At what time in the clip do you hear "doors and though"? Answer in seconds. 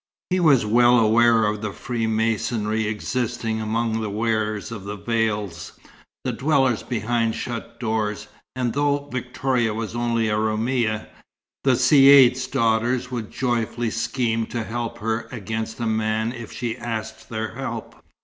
7.79-9.07